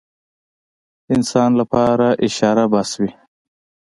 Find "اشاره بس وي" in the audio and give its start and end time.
2.25-3.11